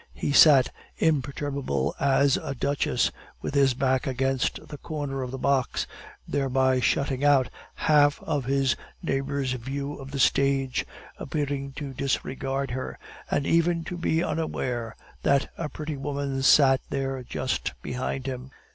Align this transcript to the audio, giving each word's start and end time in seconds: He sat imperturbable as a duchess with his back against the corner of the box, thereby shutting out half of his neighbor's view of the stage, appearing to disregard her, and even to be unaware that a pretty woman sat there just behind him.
He 0.15 0.31
sat 0.31 0.73
imperturbable 0.97 1.93
as 1.99 2.35
a 2.35 2.55
duchess 2.55 3.11
with 3.43 3.53
his 3.53 3.75
back 3.75 4.07
against 4.07 4.67
the 4.67 4.79
corner 4.79 5.21
of 5.21 5.29
the 5.29 5.37
box, 5.37 5.85
thereby 6.27 6.79
shutting 6.79 7.23
out 7.23 7.49
half 7.75 8.19
of 8.23 8.45
his 8.45 8.75
neighbor's 9.03 9.51
view 9.51 9.93
of 9.97 10.09
the 10.09 10.17
stage, 10.17 10.87
appearing 11.19 11.73
to 11.73 11.93
disregard 11.93 12.71
her, 12.71 12.97
and 13.29 13.45
even 13.45 13.83
to 13.83 13.95
be 13.95 14.23
unaware 14.23 14.95
that 15.21 15.51
a 15.55 15.69
pretty 15.69 15.97
woman 15.97 16.41
sat 16.41 16.81
there 16.89 17.21
just 17.23 17.73
behind 17.83 18.25
him. 18.25 18.49